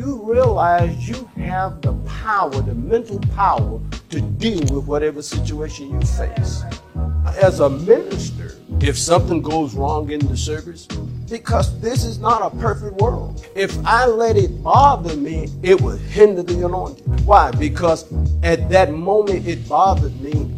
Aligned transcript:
You 0.00 0.16
realize 0.22 1.06
you 1.06 1.28
have 1.36 1.82
the 1.82 1.92
power, 2.22 2.62
the 2.62 2.74
mental 2.74 3.18
power 3.34 3.78
to 4.08 4.20
deal 4.22 4.60
with 4.74 4.86
whatever 4.86 5.20
situation 5.20 5.90
you 5.90 6.00
face. 6.00 6.62
As 7.42 7.60
a 7.60 7.68
minister, 7.68 8.56
if 8.80 8.96
something 8.96 9.42
goes 9.42 9.74
wrong 9.74 10.10
in 10.10 10.26
the 10.26 10.38
service, 10.38 10.86
because 11.28 11.78
this 11.82 12.02
is 12.02 12.18
not 12.18 12.40
a 12.40 12.56
perfect 12.56 12.98
world. 13.02 13.46
If 13.54 13.76
I 13.84 14.06
let 14.06 14.38
it 14.38 14.62
bother 14.62 15.14
me, 15.16 15.50
it 15.62 15.78
would 15.78 16.00
hinder 16.00 16.44
the 16.44 16.64
anointing. 16.64 17.04
Why? 17.26 17.50
Because 17.50 18.10
at 18.42 18.70
that 18.70 18.94
moment 18.94 19.46
it 19.46 19.68
bothered 19.68 20.18
me, 20.22 20.50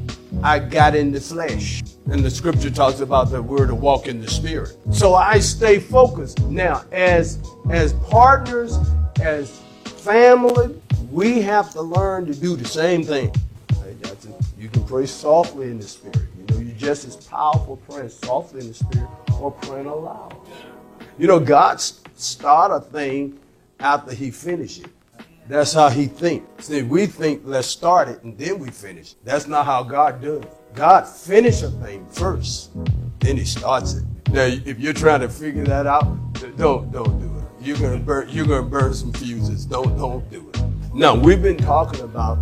I 0.44 0.60
got 0.60 0.94
in 0.94 1.10
the 1.10 1.20
flesh. 1.20 1.82
And 2.06 2.24
the 2.24 2.30
scripture 2.30 2.70
talks 2.70 3.00
about 3.00 3.32
the 3.32 3.42
word 3.42 3.70
to 3.70 3.74
walk 3.74 4.06
in 4.06 4.20
the 4.20 4.30
spirit. 4.30 4.76
So 4.92 5.14
I 5.14 5.40
stay 5.40 5.80
focused. 5.80 6.38
Now, 6.42 6.84
as 6.92 7.40
as 7.70 7.92
partners, 7.94 8.78
as 9.22 9.60
family, 9.84 10.74
we 11.10 11.40
have 11.42 11.70
to 11.72 11.80
learn 11.80 12.26
to 12.26 12.34
do 12.34 12.56
the 12.56 12.64
same 12.64 13.04
thing. 13.04 13.32
You 14.58 14.68
can 14.68 14.84
pray 14.84 15.06
softly 15.06 15.70
in 15.70 15.78
the 15.78 15.86
spirit. 15.86 16.18
You 16.38 16.54
know, 16.54 16.60
you're 16.60 16.76
just 16.76 17.06
as 17.06 17.16
powerful 17.16 17.76
praying 17.88 18.10
softly 18.10 18.60
in 18.60 18.68
the 18.68 18.74
spirit 18.74 19.08
or 19.40 19.50
praying 19.50 19.86
aloud. 19.86 20.36
You 21.18 21.26
know, 21.26 21.40
God 21.40 21.80
start 21.80 22.70
a 22.70 22.80
thing 22.80 23.38
after 23.80 24.14
He 24.14 24.30
finish 24.30 24.78
it. 24.78 24.86
That's 25.48 25.72
how 25.72 25.88
He 25.88 26.06
thinks. 26.06 26.66
See, 26.66 26.82
we 26.82 27.06
think 27.06 27.42
let's 27.44 27.66
start 27.66 28.08
it 28.08 28.22
and 28.22 28.38
then 28.38 28.58
we 28.58 28.70
finish. 28.70 29.14
That's 29.24 29.46
not 29.46 29.66
how 29.66 29.82
God 29.82 30.22
does. 30.22 30.44
God 30.74 31.06
finish 31.06 31.62
a 31.62 31.70
thing 31.70 32.06
first, 32.06 32.70
then 33.18 33.36
He 33.36 33.44
starts 33.44 33.94
it. 33.94 34.04
Now, 34.30 34.44
if 34.44 34.78
you're 34.78 34.94
trying 34.94 35.20
to 35.20 35.28
figure 35.28 35.64
that 35.64 35.86
out, 35.86 36.04
don't 36.56 36.90
don't 36.92 37.20
do. 37.20 37.31
You're 37.62 37.78
gonna 37.78 37.98
burn. 37.98 38.28
You're 38.28 38.46
gonna 38.46 38.66
burn 38.66 38.92
some 38.92 39.12
fuses. 39.12 39.64
Don't 39.64 39.96
don't 39.96 40.28
do 40.30 40.50
it. 40.50 40.60
Now, 40.92 41.14
we've 41.14 41.42
been 41.42 41.56
talking 41.56 42.00
about. 42.00 42.38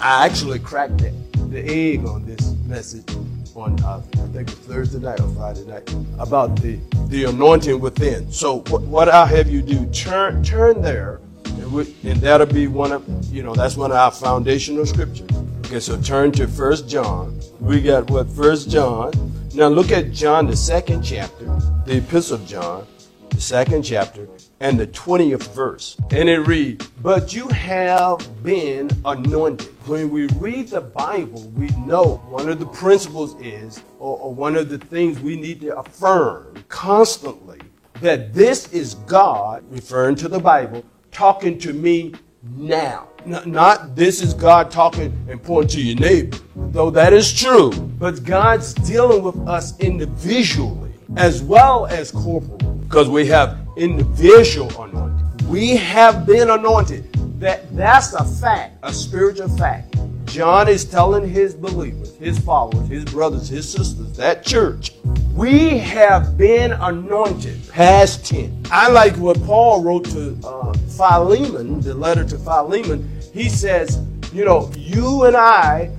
I 0.00 0.26
actually 0.26 0.58
cracked 0.58 0.98
the, 0.98 1.10
the 1.50 1.64
egg 1.64 2.04
on 2.04 2.26
this 2.26 2.54
message 2.66 3.08
on 3.54 3.80
uh, 3.84 4.02
I 4.14 4.16
think 4.32 4.50
it's 4.50 4.58
Thursday 4.58 4.98
night 4.98 5.20
or 5.20 5.28
Friday 5.34 5.64
night 5.64 5.88
about 6.18 6.60
the 6.60 6.78
the 7.06 7.24
anointing 7.24 7.80
within. 7.80 8.30
So 8.32 8.60
what, 8.68 8.82
what 8.82 9.08
I'll 9.08 9.26
have 9.26 9.48
you 9.48 9.62
do 9.62 9.86
turn 9.86 10.42
turn 10.42 10.82
there, 10.82 11.20
and, 11.44 11.72
we, 11.72 11.94
and 12.04 12.20
that'll 12.20 12.46
be 12.46 12.66
one 12.66 12.92
of 12.92 13.32
you 13.32 13.42
know 13.42 13.54
that's 13.54 13.76
one 13.76 13.90
of 13.90 13.96
our 13.96 14.10
foundational 14.10 14.86
scriptures. 14.86 15.30
Okay, 15.66 15.80
so 15.80 16.00
turn 16.00 16.32
to 16.32 16.48
First 16.48 16.88
John. 16.88 17.38
We 17.60 17.80
got 17.80 18.10
what 18.10 18.28
First 18.28 18.70
John. 18.70 19.12
Now 19.54 19.68
look 19.68 19.90
at 19.90 20.12
John 20.12 20.46
the 20.46 20.56
second 20.56 21.02
chapter, 21.02 21.44
the 21.86 21.98
Epistle 21.98 22.36
of 22.36 22.46
John, 22.46 22.86
the 23.30 23.40
second 23.40 23.82
chapter, 23.82 24.28
and 24.60 24.78
the 24.78 24.86
20th 24.86 25.54
verse. 25.54 25.96
And 26.10 26.28
it 26.28 26.40
reads, 26.40 26.86
But 27.02 27.34
you 27.34 27.48
have 27.48 28.42
been 28.42 28.90
anointed. 29.04 29.68
When 29.86 30.10
we 30.10 30.26
read 30.36 30.68
the 30.68 30.80
Bible, 30.80 31.42
we 31.56 31.68
know 31.86 32.16
one 32.28 32.48
of 32.48 32.58
the 32.58 32.66
principles 32.66 33.40
is, 33.40 33.82
or, 33.98 34.18
or 34.18 34.34
one 34.34 34.56
of 34.56 34.68
the 34.68 34.78
things 34.78 35.20
we 35.20 35.40
need 35.40 35.60
to 35.62 35.78
affirm 35.78 36.64
constantly, 36.68 37.60
that 38.00 38.34
this 38.34 38.72
is 38.72 38.94
God, 38.94 39.64
referring 39.70 40.16
to 40.16 40.28
the 40.28 40.38
Bible, 40.38 40.84
talking 41.10 41.58
to 41.60 41.72
me 41.72 42.14
now. 42.56 43.08
Not, 43.26 43.46
not, 43.46 43.96
this 43.96 44.22
is 44.22 44.32
God 44.32 44.70
talking 44.70 45.12
and 45.28 45.42
pointing 45.42 45.68
to 45.70 45.82
your 45.82 45.98
neighbor, 45.98 46.38
though 46.54 46.90
that 46.90 47.12
is 47.12 47.32
true. 47.32 47.70
But 47.72 48.24
God's 48.24 48.74
dealing 48.74 49.22
with 49.22 49.36
us 49.48 49.78
individually 49.80 50.92
as 51.16 51.42
well 51.42 51.86
as 51.86 52.10
corporally 52.10 52.78
because 52.80 53.08
we 53.08 53.26
have 53.26 53.67
individual 53.78 54.68
anointing. 54.82 55.48
We 55.48 55.76
have 55.76 56.26
been 56.26 56.50
anointed. 56.50 57.12
That 57.40 57.74
that's 57.76 58.12
a 58.14 58.24
fact, 58.24 58.78
a 58.82 58.92
spiritual 58.92 59.48
fact. 59.56 59.96
John 60.26 60.68
is 60.68 60.84
telling 60.84 61.28
his 61.28 61.54
believers, 61.54 62.14
his 62.16 62.38
followers, 62.38 62.88
his 62.88 63.04
brothers, 63.06 63.48
his 63.48 63.70
sisters, 63.70 64.14
that 64.16 64.44
church, 64.44 64.92
we 65.34 65.78
have 65.78 66.36
been 66.36 66.72
anointed. 66.72 67.66
Past 67.70 68.26
tense. 68.26 68.68
I 68.70 68.90
like 68.90 69.16
what 69.16 69.40
Paul 69.44 69.82
wrote 69.82 70.04
to 70.06 70.36
uh, 70.44 70.72
Philemon, 70.96 71.80
the 71.80 71.94
letter 71.94 72.24
to 72.24 72.38
Philemon. 72.38 73.08
He 73.32 73.48
says, 73.48 74.04
you 74.32 74.44
know, 74.44 74.70
you 74.76 75.24
and 75.24 75.36
I 75.36 75.90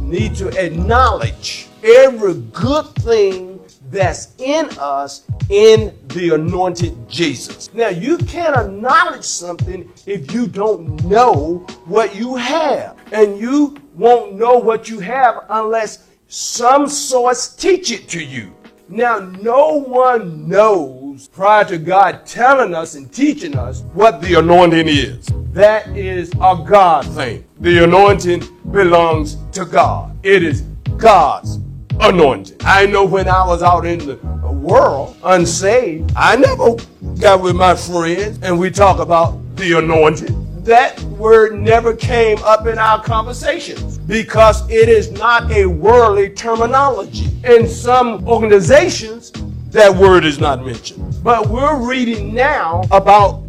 need 0.00 0.34
to 0.36 0.48
acknowledge 0.58 1.68
every 1.84 2.34
good 2.34 2.86
thing 2.96 3.57
that's 3.90 4.34
in 4.38 4.68
us 4.78 5.24
in 5.48 5.96
the 6.08 6.34
anointed 6.34 7.08
Jesus. 7.08 7.72
Now, 7.72 7.88
you 7.88 8.18
can't 8.18 8.56
acknowledge 8.56 9.24
something 9.24 9.90
if 10.06 10.32
you 10.32 10.46
don't 10.46 11.02
know 11.04 11.66
what 11.86 12.14
you 12.14 12.36
have. 12.36 12.98
And 13.12 13.38
you 13.38 13.76
won't 13.94 14.34
know 14.34 14.58
what 14.58 14.88
you 14.88 15.00
have 15.00 15.44
unless 15.48 16.06
some 16.28 16.88
source 16.88 17.54
teach 17.54 17.90
it 17.90 18.08
to 18.10 18.22
you. 18.22 18.54
Now, 18.90 19.18
no 19.18 19.74
one 19.74 20.48
knows 20.48 21.28
prior 21.28 21.64
to 21.66 21.78
God 21.78 22.24
telling 22.26 22.74
us 22.74 22.94
and 22.94 23.12
teaching 23.12 23.56
us 23.56 23.82
what 23.92 24.20
the 24.22 24.38
anointing 24.38 24.88
is. 24.88 25.26
That 25.52 25.88
is 25.96 26.30
a 26.40 26.64
God 26.66 27.06
thing. 27.06 27.44
The 27.60 27.84
anointing 27.84 28.44
belongs 28.70 29.36
to 29.52 29.64
God. 29.64 30.16
It 30.22 30.42
is 30.42 30.62
God's 30.96 31.58
anointing. 32.00 32.56
I 32.60 32.86
know 32.86 33.04
when 33.04 33.28
I 33.28 33.46
was 33.46 33.62
out 33.62 33.86
in 33.86 33.98
the 33.98 34.16
world 34.16 35.16
unsaved, 35.24 36.12
I 36.16 36.36
never 36.36 36.76
got 37.20 37.42
with 37.42 37.56
my 37.56 37.74
friends 37.74 38.38
and 38.42 38.58
we 38.58 38.70
talk 38.70 38.98
about 38.98 39.38
the 39.56 39.78
anointing. 39.78 40.44
That 40.64 41.00
word 41.02 41.58
never 41.58 41.96
came 41.96 42.38
up 42.44 42.66
in 42.66 42.78
our 42.78 43.02
conversations 43.02 43.98
because 43.98 44.68
it 44.70 44.88
is 44.88 45.10
not 45.12 45.50
a 45.50 45.66
worldly 45.66 46.30
terminology. 46.30 47.30
In 47.44 47.66
some 47.66 48.26
organizations, 48.28 49.32
that 49.70 49.94
word 49.94 50.24
is 50.24 50.38
not 50.38 50.64
mentioned. 50.64 51.22
But 51.22 51.48
we're 51.48 51.76
reading 51.76 52.34
now 52.34 52.82
about 52.90 53.42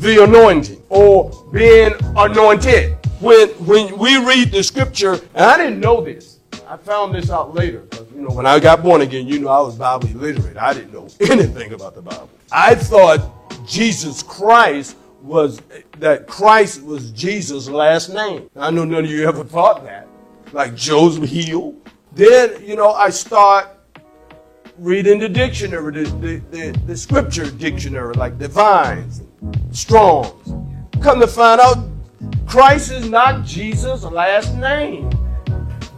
the 0.00 0.22
anointing 0.22 0.82
or 0.88 1.30
being 1.52 1.92
anointed. 2.16 2.96
When, 3.20 3.48
when 3.66 3.98
we 3.98 4.16
read 4.24 4.50
the 4.50 4.62
scripture, 4.62 5.14
and 5.34 5.44
I 5.44 5.56
didn't 5.58 5.80
know 5.80 6.00
this, 6.00 6.29
I 6.70 6.76
found 6.76 7.12
this 7.16 7.30
out 7.30 7.52
later. 7.52 7.84
You 8.14 8.20
know, 8.22 8.28
when 8.28 8.46
I 8.46 8.60
got 8.60 8.80
born 8.80 9.00
again, 9.00 9.26
you 9.26 9.40
know, 9.40 9.48
I 9.48 9.60
was 9.60 9.74
Bible 9.74 10.06
illiterate. 10.06 10.56
I 10.56 10.72
didn't 10.72 10.92
know 10.92 11.08
anything 11.20 11.72
about 11.72 11.96
the 11.96 12.00
Bible. 12.00 12.30
I 12.52 12.76
thought 12.76 13.66
Jesus 13.66 14.22
Christ 14.22 14.96
was 15.20 15.60
that 15.98 16.28
Christ 16.28 16.84
was 16.84 17.10
Jesus' 17.10 17.68
last 17.68 18.10
name. 18.10 18.48
I 18.54 18.70
know 18.70 18.84
none 18.84 19.04
of 19.04 19.10
you 19.10 19.26
ever 19.26 19.42
thought 19.42 19.82
that. 19.82 20.06
Like 20.52 20.76
Joseph 20.76 21.28
Hill. 21.28 21.74
Then, 22.12 22.64
you 22.64 22.76
know, 22.76 22.92
I 22.92 23.10
start 23.10 23.70
reading 24.78 25.18
the 25.18 25.28
dictionary, 25.28 26.04
the, 26.04 26.10
the, 26.18 26.36
the, 26.52 26.78
the 26.86 26.96
scripture 26.96 27.50
dictionary, 27.50 28.14
like 28.14 28.38
the 28.38 28.48
Strongs. 29.72 30.54
Come 31.02 31.18
to 31.18 31.26
find 31.26 31.60
out, 31.60 31.88
Christ 32.46 32.92
is 32.92 33.10
not 33.10 33.44
Jesus' 33.44 34.04
last 34.04 34.54
name 34.54 35.10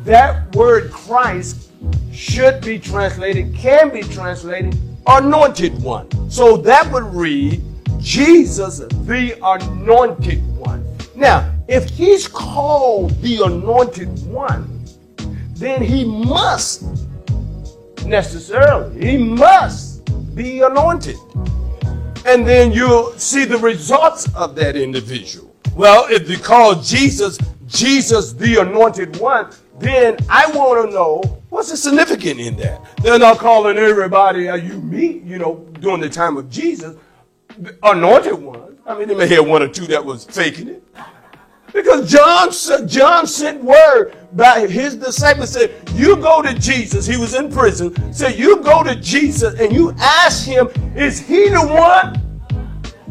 that 0.05 0.55
word 0.55 0.91
Christ 0.91 1.71
should 2.13 2.61
be 2.65 2.79
translated, 2.79 3.55
can 3.55 3.91
be 3.91 4.03
translated, 4.03 4.77
anointed 5.07 5.81
one. 5.83 6.09
So 6.31 6.57
that 6.59 6.91
would 6.93 7.05
read, 7.15 7.63
Jesus, 7.99 8.79
the 8.79 9.39
anointed 9.43 10.45
one. 10.57 10.85
Now, 11.15 11.53
if 11.69 11.89
he's 11.89 12.27
called 12.27 13.11
the 13.23 13.43
anointed 13.45 14.09
one, 14.27 14.85
then 15.55 15.83
he 15.83 16.05
must 16.05 16.85
necessarily, 18.05 19.11
he 19.11 19.17
must 19.17 20.05
be 20.35 20.61
anointed. 20.61 21.17
And 22.27 22.47
then 22.47 22.73
you'll 22.73 23.13
see 23.13 23.45
the 23.45 23.59
results 23.59 24.29
of 24.35 24.55
that 24.57 24.77
individual. 24.77 25.55
Well, 25.75 26.07
if 26.09 26.29
you 26.29 26.39
call 26.39 26.75
Jesus, 26.77 27.39
Jesus 27.67 28.33
the 28.33 28.61
anointed 28.61 29.17
one, 29.19 29.51
then 29.79 30.17
I 30.29 30.51
want 30.53 30.89
to 30.89 30.95
know 30.95 31.23
what's 31.49 31.71
the 31.71 31.77
significance 31.77 32.41
in 32.41 32.57
that. 32.57 32.81
They're 33.03 33.19
not 33.19 33.39
calling 33.39 33.77
everybody 33.77 34.45
you 34.45 34.81
meet, 34.81 35.23
you 35.23 35.39
know, 35.39 35.67
during 35.81 36.01
the 36.01 36.09
time 36.09 36.37
of 36.37 36.49
Jesus, 36.51 36.97
anointed 37.83 38.35
ones. 38.35 38.79
I 38.87 38.99
mean, 38.99 39.09
they 39.09 39.15
may 39.15 39.29
have 39.29 39.47
one 39.47 39.63
or 39.63 39.69
two 39.69 39.87
that 39.87 40.05
was 40.05 40.25
faking 40.25 40.69
it. 40.69 40.85
Because 41.73 42.11
John, 42.11 42.51
John 42.87 43.27
sent 43.27 43.65
word 43.65 44.15
by 44.33 44.67
his 44.67 44.95
disciples 44.95 45.53
said, 45.53 45.73
you 45.95 46.17
go 46.17 46.43
to 46.43 46.53
Jesus. 46.55 47.07
He 47.07 47.17
was 47.17 47.35
in 47.35 47.51
prison. 47.51 48.13
Said, 48.13 48.39
you 48.39 48.59
go 48.63 48.83
to 48.83 48.95
Jesus 48.97 49.59
and 49.59 49.73
you 49.73 49.95
ask 49.99 50.45
him, 50.47 50.69
is 50.95 51.19
he 51.21 51.49
the 51.49 51.61
one? 51.61 52.19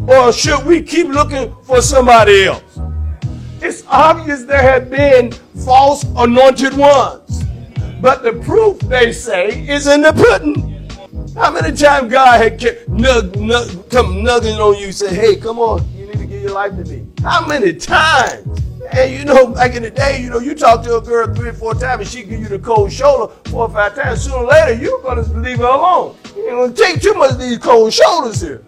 Or 0.07 0.31
should 0.31 0.65
we 0.65 0.81
keep 0.81 1.07
looking 1.07 1.55
for 1.63 1.81
somebody 1.81 2.45
else? 2.45 2.70
It's 3.63 3.83
obvious 3.87 4.43
there 4.43 4.61
have 4.61 4.89
been 4.89 5.31
false 5.63 6.03
anointed 6.17 6.75
ones. 6.75 7.43
But 8.01 8.23
the 8.23 8.33
proof, 8.33 8.79
they 8.79 9.11
say, 9.11 9.67
is 9.69 9.85
in 9.85 10.01
the 10.01 10.13
pudding. 10.13 10.71
How 11.35 11.51
many 11.51 11.75
times 11.77 12.11
God 12.11 12.41
had 12.41 12.59
kept 12.59 12.89
nug, 12.89 13.33
nug, 13.33 13.89
come 13.91 14.15
nugging 14.23 14.57
on 14.57 14.79
you, 14.79 14.91
say, 14.91 15.13
hey, 15.13 15.35
come 15.35 15.59
on, 15.59 15.87
you 15.95 16.07
need 16.07 16.17
to 16.17 16.25
give 16.25 16.41
your 16.41 16.53
life 16.53 16.71
to 16.71 16.83
me? 16.85 17.05
How 17.21 17.45
many 17.45 17.73
times? 17.73 18.47
And 18.93 19.13
you 19.13 19.23
know, 19.25 19.47
back 19.47 19.75
in 19.75 19.83
the 19.83 19.91
day, 19.91 20.21
you 20.21 20.31
know, 20.31 20.39
you 20.39 20.55
talk 20.55 20.83
to 20.83 20.97
a 20.97 21.01
girl 21.01 21.33
three 21.33 21.49
or 21.49 21.53
four 21.53 21.75
times 21.75 22.01
and 22.01 22.09
she 22.09 22.23
give 22.23 22.39
you 22.39 22.47
the 22.47 22.59
cold 22.59 22.91
shoulder 22.91 23.31
four 23.45 23.67
or 23.67 23.69
five 23.69 23.95
times. 23.95 24.23
Sooner 24.23 24.37
or 24.37 24.45
later, 24.47 24.73
you're 24.73 25.01
gonna 25.03 25.21
leave 25.21 25.59
her 25.59 25.65
alone. 25.65 26.17
You 26.35 26.49
ain't 26.49 26.51
gonna 26.51 26.73
take 26.73 27.01
too 27.01 27.13
much 27.13 27.31
of 27.31 27.39
these 27.39 27.59
cold 27.59 27.93
shoulders 27.93 28.41
here. 28.41 28.63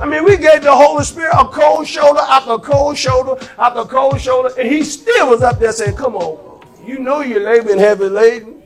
I 0.00 0.06
mean, 0.06 0.24
we 0.24 0.36
gave 0.36 0.62
the 0.62 0.74
Holy 0.74 1.04
Spirit 1.04 1.34
a 1.38 1.44
cold 1.44 1.86
shoulder 1.86 2.20
after 2.20 2.56
cold 2.58 2.96
shoulder 2.96 3.36
after 3.58 3.84
cold 3.84 4.20
shoulder, 4.20 4.50
and 4.58 4.66
he 4.66 4.82
still 4.82 5.28
was 5.28 5.42
up 5.42 5.58
there 5.58 5.72
saying, 5.72 5.96
Come 5.96 6.16
on, 6.16 6.64
you 6.86 6.98
know 6.98 7.20
you're 7.20 7.40
laboring 7.40 7.78
heavy 7.78 8.08
laden. 8.08 8.62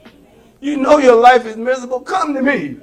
You 0.61 0.77
know 0.77 0.99
your 0.99 1.17
life 1.17 1.45
is 1.45 1.57
miserable. 1.57 2.01
Come 2.01 2.35
to 2.35 2.43
me. 2.43 2.79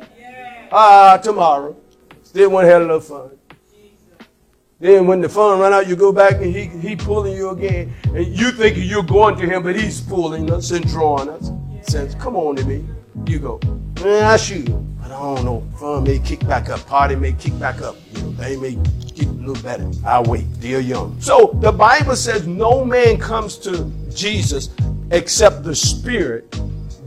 Ah, 0.71 1.17
tomorrow. 1.17 1.75
Still 2.23 2.51
want 2.51 2.65
to 2.65 2.71
have 2.71 2.81
a 2.81 2.85
little 2.85 2.99
fun. 2.99 3.31
Then 4.79 5.07
when 5.07 5.21
the 5.21 5.29
fun 5.29 5.59
run 5.59 5.73
out, 5.73 5.87
you 5.87 5.95
go 5.95 6.11
back 6.11 6.33
and 6.35 6.55
he, 6.55 6.65
he 6.65 6.95
pulling 6.95 7.35
you 7.35 7.51
again. 7.51 7.93
And 8.15 8.27
you 8.27 8.51
think 8.51 8.77
you're 8.77 9.03
going 9.03 9.37
to 9.37 9.47
him, 9.47 9.63
but 9.63 9.75
he's 9.75 10.01
pulling 10.01 10.51
us 10.51 10.71
and 10.71 10.87
drawing 10.87 11.29
us. 11.29 11.51
Says, 11.83 12.15
come 12.15 12.35
on 12.35 12.55
to 12.57 12.65
me. 12.65 12.85
You 13.27 13.39
go. 13.39 13.59
Man, 14.03 14.23
I 14.23 14.37
shoot. 14.37 14.69
But 15.01 15.11
I 15.11 15.35
don't 15.35 15.45
know. 15.45 15.67
Fun 15.79 16.03
may 16.03 16.19
kick 16.19 16.45
back 16.47 16.69
up. 16.69 16.85
Party 16.85 17.15
may 17.15 17.33
kick 17.33 17.57
back 17.59 17.81
up. 17.81 17.95
They 18.41 18.57
may 18.57 18.73
get 19.13 19.27
a 19.27 19.31
little 19.33 19.61
better. 19.61 19.87
I 20.03 20.19
wait. 20.19 20.45
They're 20.55 20.79
young. 20.79 21.15
So 21.21 21.51
the 21.61 21.71
Bible 21.71 22.15
says 22.15 22.47
no 22.47 22.83
man 22.83 23.19
comes 23.19 23.55
to 23.59 23.85
Jesus 24.11 24.71
except 25.11 25.63
the 25.63 25.75
Spirit 25.75 26.59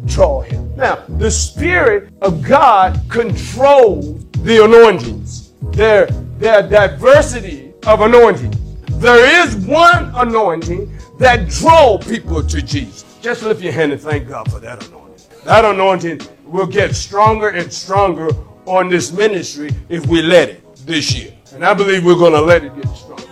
draw 0.06 0.42
him. 0.42 0.76
Now, 0.76 1.04
the 1.18 1.32
Spirit 1.32 2.12
of 2.22 2.40
God 2.40 3.00
controls 3.08 4.24
the 4.44 4.62
anointings. 4.64 5.50
There, 5.72 6.06
there 6.38 6.68
diversity 6.68 7.72
of 7.84 8.00
anointings. 8.00 8.56
There 9.00 9.44
is 9.44 9.56
one 9.56 10.12
anointing 10.14 10.96
that 11.18 11.48
draw 11.48 11.98
people 11.98 12.44
to 12.44 12.62
Jesus. 12.62 13.04
Just 13.20 13.42
lift 13.42 13.60
your 13.60 13.72
hand 13.72 13.90
and 13.90 14.00
thank 14.00 14.28
God 14.28 14.48
for 14.52 14.60
that 14.60 14.86
anointing. 14.86 15.26
That 15.44 15.64
anointing 15.64 16.20
will 16.44 16.66
get 16.66 16.94
stronger 16.94 17.48
and 17.48 17.72
stronger 17.72 18.28
on 18.66 18.88
this 18.88 19.10
ministry 19.10 19.70
if 19.88 20.06
we 20.06 20.22
let 20.22 20.48
it 20.48 20.63
this 20.84 21.14
year. 21.14 21.32
And 21.52 21.64
I 21.64 21.74
believe 21.74 22.04
we're 22.04 22.14
going 22.14 22.32
to 22.32 22.40
let 22.40 22.64
it 22.64 22.74
get 22.74 22.86
stronger. 22.96 23.24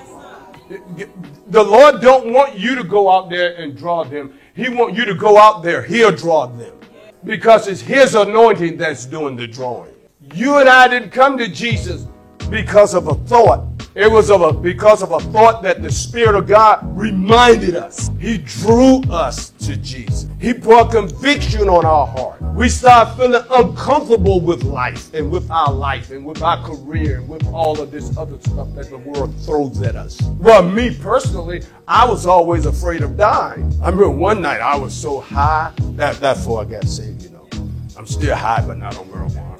The 1.48 1.62
Lord 1.62 2.00
don't 2.00 2.32
want 2.32 2.58
you 2.58 2.74
to 2.76 2.84
go 2.84 3.10
out 3.10 3.28
there 3.28 3.56
and 3.56 3.76
draw 3.76 4.04
them. 4.04 4.38
He 4.54 4.68
want 4.68 4.94
you 4.94 5.04
to 5.04 5.14
go 5.14 5.38
out 5.38 5.62
there. 5.62 5.82
He'll 5.82 6.12
draw 6.12 6.46
them. 6.46 6.78
Because 7.24 7.68
it's 7.68 7.80
His 7.80 8.14
anointing 8.14 8.78
that's 8.78 9.04
doing 9.06 9.36
the 9.36 9.46
drawing. 9.46 9.92
You 10.34 10.58
and 10.58 10.68
I 10.68 10.88
didn't 10.88 11.10
come 11.10 11.36
to 11.38 11.48
Jesus 11.48 12.06
because 12.48 12.94
of 12.94 13.08
a 13.08 13.14
thought. 13.14 13.68
It 13.94 14.10
was 14.10 14.30
of 14.30 14.40
a, 14.40 14.52
because 14.52 15.02
of 15.02 15.12
a 15.12 15.20
thought 15.20 15.62
that 15.62 15.82
the 15.82 15.92
Spirit 15.92 16.34
of 16.34 16.46
God 16.46 16.80
reminded 16.96 17.76
us. 17.76 18.10
He 18.18 18.38
drew 18.38 19.02
us 19.10 19.51
to 19.62 19.76
Jesus. 19.76 20.26
He 20.40 20.52
brought 20.52 20.90
conviction 20.90 21.68
on 21.68 21.84
our 21.84 22.06
heart. 22.06 22.42
We 22.54 22.68
start 22.68 23.16
feeling 23.16 23.42
uncomfortable 23.50 24.40
with 24.40 24.62
life 24.62 25.12
and 25.14 25.30
with 25.30 25.50
our 25.50 25.72
life 25.72 26.10
and 26.10 26.24
with 26.24 26.42
our 26.42 26.62
career 26.62 27.18
and 27.18 27.28
with 27.28 27.46
all 27.46 27.80
of 27.80 27.90
this 27.90 28.16
other 28.16 28.38
stuff 28.40 28.74
that 28.74 28.90
the 28.90 28.98
world 28.98 29.34
throws 29.44 29.80
at 29.82 29.96
us. 29.96 30.20
Well, 30.38 30.62
me 30.62 30.94
personally, 30.94 31.62
I 31.88 32.04
was 32.04 32.26
always 32.26 32.66
afraid 32.66 33.02
of 33.02 33.16
dying. 33.16 33.72
I 33.82 33.86
remember 33.86 34.10
one 34.10 34.42
night 34.42 34.60
I 34.60 34.76
was 34.76 34.92
so 34.92 35.20
high 35.20 35.72
that 35.96 36.16
that's 36.16 36.40
before 36.40 36.62
I 36.62 36.64
got 36.64 36.84
saved, 36.84 37.22
you 37.22 37.30
know. 37.30 37.48
I'm 37.96 38.06
still 38.06 38.34
high, 38.34 38.64
but 38.66 38.78
not 38.78 38.96
on 38.98 39.06
marijuana. 39.06 39.52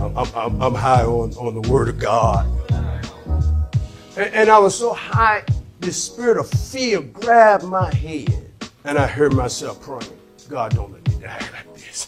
I'm, 0.00 0.16
I'm, 0.34 0.62
I'm 0.62 0.74
high 0.74 1.04
on, 1.04 1.32
on 1.34 1.60
the 1.60 1.68
Word 1.70 1.88
of 1.88 1.98
God. 1.98 2.46
And, 4.16 4.34
and 4.34 4.50
I 4.50 4.58
was 4.58 4.76
so 4.76 4.92
high, 4.92 5.44
the 5.80 5.92
spirit 5.92 6.38
of 6.38 6.48
fear 6.48 7.00
grabbed 7.00 7.64
my 7.64 7.92
head. 7.94 8.52
And 8.84 8.98
I 8.98 9.06
heard 9.06 9.32
myself 9.32 9.80
praying, 9.82 10.18
God, 10.48 10.74
don't 10.74 10.92
let 10.92 11.08
me 11.08 11.22
die 11.22 11.38
like 11.52 11.74
this. 11.74 12.06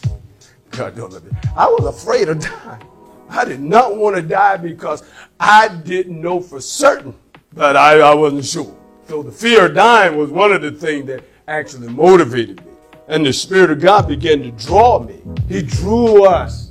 God, 0.71 0.95
don't 0.95 1.11
let 1.11 1.23
me. 1.23 1.31
I 1.55 1.67
was 1.67 1.85
afraid 1.85 2.29
of 2.29 2.39
dying. 2.39 2.83
I 3.29 3.45
did 3.45 3.59
not 3.59 3.95
want 3.97 4.15
to 4.15 4.21
die 4.21 4.57
because 4.57 5.03
I 5.39 5.67
didn't 5.67 6.19
know 6.19 6.39
for 6.39 6.61
certain, 6.61 7.13
but 7.53 7.75
I, 7.75 7.99
I 7.99 8.13
wasn't 8.15 8.45
sure. 8.45 8.75
So 9.07 9.23
the 9.23 9.31
fear 9.31 9.65
of 9.65 9.75
dying 9.75 10.17
was 10.17 10.31
one 10.31 10.51
of 10.51 10.61
the 10.61 10.71
things 10.71 11.07
that 11.07 11.23
actually 11.47 11.89
motivated 11.89 12.65
me. 12.65 12.71
And 13.07 13.25
the 13.25 13.33
Spirit 13.33 13.71
of 13.71 13.81
God 13.81 14.07
began 14.07 14.41
to 14.43 14.51
draw 14.51 14.99
me. 14.99 15.21
He 15.47 15.61
drew 15.63 16.25
us 16.25 16.69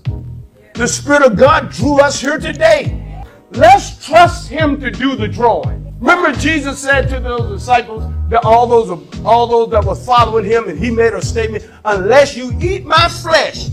the 0.79 0.87
Spirit 0.87 1.23
of 1.23 1.37
God 1.37 1.73
drew 1.73 1.99
us 1.99 2.21
here 2.21 2.39
today. 2.39 3.25
Let's 3.51 4.07
trust 4.07 4.49
Him 4.49 4.79
to 4.81 4.93
do 4.93 5.17
the 5.17 5.27
drawing. 5.27 5.88
Remember, 6.01 6.33
Jesus 6.33 6.79
said 6.79 7.09
to 7.09 7.21
those 7.21 7.59
disciples, 7.59 8.13
that 8.29 8.45
all 8.45 8.67
those, 8.67 8.91
all 9.25 9.47
those 9.47 9.71
that 9.71 9.85
were 9.85 9.95
following 9.95 10.45
Him, 10.45 10.69
and 10.69 10.79
He 10.79 10.91
made 10.91 11.13
a 11.13 11.23
statement, 11.23 11.69
unless 11.85 12.37
you 12.37 12.57
eat 12.61 12.85
my 12.85 13.09
flesh. 13.09 13.71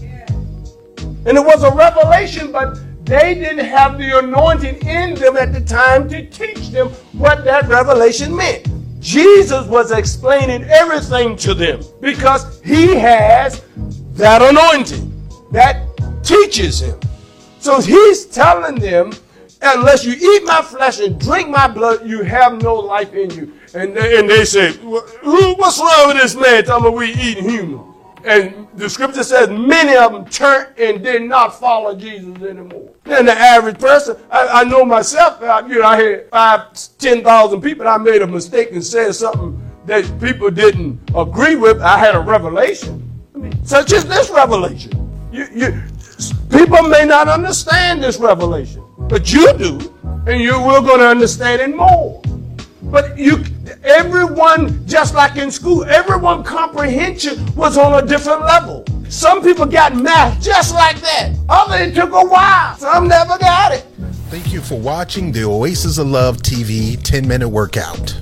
And 0.98 1.38
it 1.38 1.46
was 1.46 1.64
a 1.64 1.72
revelation, 1.72 2.52
but 2.52 2.78
they 3.06 3.36
didn't 3.36 3.66
have 3.66 3.98
the 3.98 4.20
anointing 4.20 4.76
in 4.88 5.16
them 5.16 5.38
at 5.38 5.54
the 5.54 5.62
time 5.62 6.10
to 6.10 6.26
teach 6.30 6.70
them 6.70 6.90
what 7.14 7.44
that 7.44 7.68
revelation 7.68 8.36
meant. 8.36 8.68
Jesus 9.00 9.68
was 9.68 9.92
explaining 9.92 10.64
everything 10.64 11.36
to 11.38 11.54
them 11.54 11.82
because 12.02 12.60
he 12.62 12.96
has 12.96 13.64
that 14.14 14.42
anointing, 14.42 15.12
that 15.52 15.86
teaches 16.24 16.82
him. 16.82 17.00
So 17.60 17.82
he's 17.82 18.26
telling 18.26 18.76
them, 18.76 19.14
unless 19.62 20.06
you 20.06 20.14
eat 20.14 20.46
my 20.46 20.62
flesh 20.62 21.00
and 21.00 21.20
drink 21.20 21.50
my 21.50 21.68
blood, 21.68 22.08
you 22.08 22.24
have 22.24 22.62
no 22.62 22.76
life 22.76 23.14
in 23.14 23.30
you. 23.32 23.54
And 23.74 23.96
they, 23.96 24.20
and 24.20 24.30
they 24.30 24.46
say, 24.46 24.74
what's 24.74 25.80
wrong 25.80 26.08
with 26.08 26.18
this 26.18 26.36
man 26.36 26.64
talking 26.64 26.88
about 26.88 26.98
we 26.98 27.12
eat 27.14 27.38
human? 27.38 27.94
And 28.24 28.68
the 28.74 28.90
scripture 28.90 29.24
says 29.24 29.50
many 29.50 29.96
of 29.96 30.12
them 30.12 30.26
turned 30.26 30.78
and 30.80 31.04
did 31.04 31.22
not 31.24 31.60
follow 31.60 31.96
Jesus 31.96 32.42
anymore. 32.42 32.90
And 33.06 33.28
the 33.28 33.34
average 33.34 33.80
person, 33.80 34.18
I, 34.32 34.48
I 34.48 34.64
know 34.64 34.84
myself, 34.84 35.42
I, 35.44 35.68
you 35.68 35.80
know, 35.80 35.86
I 35.86 36.02
had 36.02 36.30
five, 36.30 36.74
10,000 36.98 37.62
people, 37.62 37.88
I 37.88 37.98
made 37.98 38.24
a 38.24 38.28
mistake 38.28 38.72
and 38.72 38.84
said 38.84 39.14
something 39.14 39.62
that 39.86 40.04
people 40.20 40.50
didn't 40.50 41.00
agree 41.16 41.56
with. 41.56 41.82
I 41.82 42.00
had 42.00 42.16
a 42.16 42.20
revelation. 42.20 43.08
I 43.36 43.38
mean, 43.38 43.66
such 43.66 43.94
as 43.94 44.06
this 44.06 44.32
revelation. 44.32 44.92
You, 45.32 45.46
you, 45.54 45.84
People 46.50 46.84
may 46.84 47.06
not 47.06 47.28
understand 47.28 48.02
this 48.02 48.18
revelation, 48.18 48.84
but 49.08 49.32
you 49.32 49.54
do, 49.58 49.94
and 50.28 50.42
you 50.42 50.60
will 50.60 50.82
going 50.82 51.00
to 51.00 51.08
understand 51.08 51.62
it 51.62 51.76
more. 51.76 52.22
But 52.84 53.18
you, 53.18 53.44
everyone, 53.84 54.86
just 54.88 55.14
like 55.14 55.38
in 55.38 55.52
school, 55.52 55.84
everyone 55.86 56.44
comprehension 56.44 57.54
was 57.56 57.78
on 57.78 58.04
a 58.04 58.06
different 58.06 58.42
level. 58.42 58.86
Some 59.10 59.44
people 59.44 59.66
got 59.66 59.96
math 59.96 60.42
just 60.42 60.74
like 60.74 61.00
that. 61.02 61.34
Others 61.50 61.90
it 61.90 61.96
took 61.96 62.12
a 62.12 62.26
while. 62.26 62.76
Some 62.78 63.08
never 63.08 63.38
got 63.38 63.74
it. 63.74 63.86
Thank 64.30 64.52
you 64.52 64.62
for 64.62 64.80
watching 64.80 65.32
the 65.32 65.44
Oasis 65.44 65.98
of 65.98 66.08
Love 66.08 66.38
TV 66.38 67.02
10 67.02 67.28
minute 67.28 67.50
workout. 67.50 68.20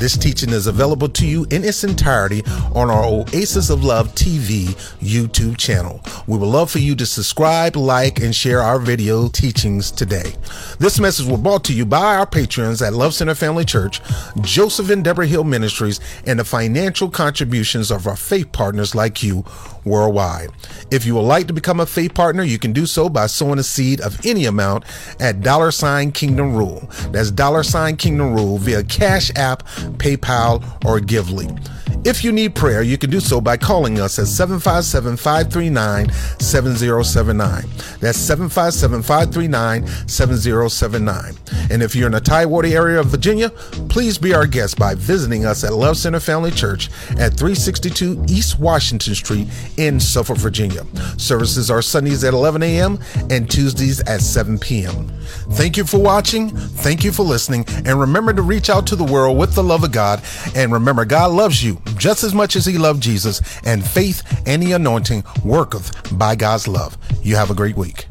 This 0.00 0.16
teaching 0.16 0.48
is 0.48 0.66
available 0.66 1.10
to 1.10 1.26
you 1.26 1.46
in 1.50 1.62
its 1.62 1.84
entirety 1.84 2.42
on 2.74 2.88
our 2.90 3.04
Oasis 3.04 3.68
of 3.68 3.84
Love 3.84 4.08
TV 4.14 4.68
YouTube 4.98 5.58
channel. 5.58 6.00
We 6.26 6.38
would 6.38 6.46
love 6.46 6.70
for 6.70 6.78
you 6.78 6.94
to 6.96 7.04
subscribe, 7.04 7.76
like, 7.76 8.18
and 8.18 8.34
share 8.34 8.62
our 8.62 8.78
video 8.78 9.28
teachings 9.28 9.90
today. 9.90 10.32
This 10.78 10.98
message 10.98 11.26
was 11.26 11.38
brought 11.40 11.64
to 11.64 11.74
you 11.74 11.84
by 11.84 12.16
our 12.16 12.26
patrons 12.26 12.80
at 12.80 12.94
Love 12.94 13.12
Center 13.12 13.34
Family 13.34 13.66
Church, 13.66 14.00
Joseph 14.40 14.88
and 14.88 15.04
Deborah 15.04 15.26
Hill 15.26 15.44
Ministries, 15.44 16.00
and 16.24 16.38
the 16.38 16.44
financial 16.44 17.10
contributions 17.10 17.90
of 17.90 18.06
our 18.06 18.16
faith 18.16 18.52
partners 18.52 18.94
like 18.94 19.22
you 19.22 19.44
worldwide. 19.84 20.50
If 20.90 21.04
you 21.04 21.14
would 21.14 21.22
like 21.22 21.46
to 21.48 21.52
become 21.52 21.80
a 21.80 21.86
faith 21.86 22.14
partner, 22.14 22.42
you 22.42 22.58
can 22.58 22.72
do 22.72 22.86
so 22.86 23.08
by 23.08 23.26
sowing 23.26 23.58
a 23.58 23.62
seed 23.62 24.00
of 24.00 24.24
any 24.24 24.46
amount 24.46 24.84
at 25.18 25.40
dollar 25.40 25.70
sign 25.70 26.12
kingdom 26.12 26.54
rule. 26.54 26.88
That's 27.10 27.30
dollar 27.30 27.62
sign 27.62 27.96
kingdom 27.96 28.34
rule 28.34 28.58
via 28.58 28.82
Cash 28.84 29.30
App, 29.36 29.62
PayPal, 29.90 30.62
or 30.84 31.00
Givelify. 31.00 31.79
If 32.02 32.24
you 32.24 32.32
need 32.32 32.54
prayer, 32.54 32.82
you 32.82 32.96
can 32.96 33.10
do 33.10 33.20
so 33.20 33.42
by 33.42 33.58
calling 33.58 34.00
us 34.00 34.18
at 34.18 34.26
757 34.26 35.18
539 35.18 36.10
7079. 36.40 37.64
That's 38.00 38.16
757 38.16 39.02
539 39.02 39.86
7079. 40.08 41.34
And 41.70 41.82
if 41.82 41.94
you're 41.94 42.06
in 42.06 42.12
the 42.12 42.20
Tidewater 42.20 42.68
area 42.68 43.00
of 43.00 43.08
Virginia, 43.08 43.50
please 43.90 44.16
be 44.16 44.32
our 44.32 44.46
guest 44.46 44.78
by 44.78 44.94
visiting 44.94 45.44
us 45.44 45.62
at 45.62 45.74
Love 45.74 45.98
Center 45.98 46.20
Family 46.20 46.50
Church 46.50 46.88
at 47.18 47.34
362 47.34 48.24
East 48.28 48.58
Washington 48.58 49.14
Street 49.14 49.48
in 49.76 50.00
Suffolk, 50.00 50.38
Virginia. 50.38 50.86
Services 51.18 51.70
are 51.70 51.82
Sundays 51.82 52.24
at 52.24 52.32
11 52.32 52.62
a.m. 52.62 52.98
and 53.28 53.50
Tuesdays 53.50 54.00
at 54.00 54.22
7 54.22 54.58
p.m. 54.58 55.08
Thank 55.50 55.76
you 55.76 55.84
for 55.84 55.98
watching. 55.98 56.48
Thank 56.48 57.04
you 57.04 57.12
for 57.12 57.24
listening. 57.24 57.66
And 57.84 58.00
remember 58.00 58.32
to 58.32 58.42
reach 58.42 58.70
out 58.70 58.86
to 58.86 58.96
the 58.96 59.04
world 59.04 59.36
with 59.36 59.54
the 59.54 59.62
love 59.62 59.84
of 59.84 59.92
God. 59.92 60.22
And 60.54 60.72
remember, 60.72 61.04
God 61.04 61.32
loves 61.32 61.62
you 61.62 61.80
just 61.96 62.24
as 62.24 62.34
much 62.34 62.56
as 62.56 62.66
he 62.66 62.78
loved 62.78 63.02
Jesus, 63.02 63.40
and 63.64 63.86
faith 63.86 64.22
and 64.46 64.62
the 64.62 64.72
anointing 64.72 65.24
worketh 65.44 66.16
by 66.18 66.34
God's 66.34 66.68
love. 66.68 66.96
You 67.22 67.36
have 67.36 67.50
a 67.50 67.54
great 67.54 67.76
week. 67.76 68.06